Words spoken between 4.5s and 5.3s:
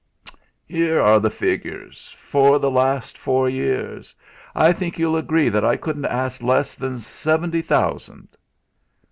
I think you'll